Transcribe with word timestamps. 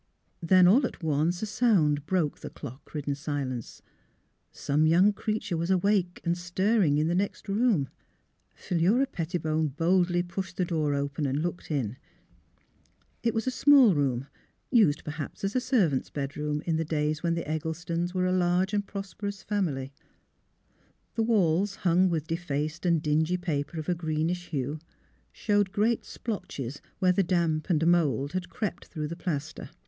Then 0.41 0.67
all 0.67 0.87
at 0.87 1.03
once 1.03 1.43
a 1.43 1.45
sound 1.45 2.07
broke 2.07 2.39
the 2.39 2.49
clock 2.49 2.95
ridden 2.95 3.13
silence; 3.13 3.83
some 4.51 4.87
young 4.87 5.13
creature 5.13 5.55
was 5.55 5.69
awake 5.69 6.19
and 6.23 6.35
stiring 6.35 6.97
in 6.97 7.05
the 7.07 7.13
next 7.13 7.47
room. 7.47 7.87
Philura 8.55 9.05
Pettibone 9.05 9.67
boldly 9.67 10.23
pushed 10.23 10.57
the 10.57 10.65
door 10.65 10.95
open 10.95 11.27
and 11.27 11.43
looked 11.43 11.69
in. 11.69 11.97
It 13.21 13.35
was 13.35 13.45
a 13.45 13.51
small 13.51 13.93
room, 13.93 14.25
used 14.71 15.03
per 15.03 15.11
haps 15.11 15.43
as 15.43 15.55
a 15.55 15.61
servant's 15.61 16.09
bedroom, 16.09 16.63
in 16.65 16.77
the 16.77 16.83
days 16.83 17.21
when 17.21 17.35
the 17.35 17.47
Egglestons 17.47 18.11
were 18.15 18.25
a 18.25 18.31
large 18.31 18.73
and 18.73 18.83
prosperous 18.87 19.43
family. 19.43 19.93
SYLVIA'S 21.15 21.15
CHILD 21.15 21.27
279 21.27 21.27
The 21.27 21.29
walls, 21.29 21.75
hung 22.01 22.09
with 22.09 22.25
defaced 22.27 22.87
and 22.87 23.03
dingy 23.03 23.37
paper 23.37 23.79
of 23.79 23.87
a 23.87 23.93
greenish 23.93 24.47
hue, 24.47 24.79
showed 25.31 25.71
great 25.71 26.05
splotches 26.05 26.81
where 26.97 27.11
the 27.13 27.21
damp 27.21 27.69
and 27.69 27.85
mould 27.85 28.33
had 28.33 28.49
crept 28.49 28.87
through 28.87 29.07
the 29.07 29.15
plaster. 29.15 29.69